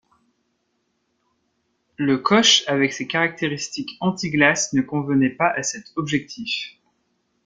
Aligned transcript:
Le 1.97 2.17
koch 2.17 2.63
avec 2.65 2.91
ses 2.91 3.05
caractéristiques 3.05 3.97
anti-glace 3.99 4.73
ne 4.73 4.81
convenait 4.81 5.29
pas 5.29 5.49
à 5.51 5.61
cet 5.61 5.91
objectif. 5.95 6.79